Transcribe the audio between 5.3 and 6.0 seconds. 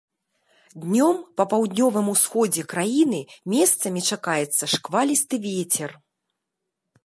вецер.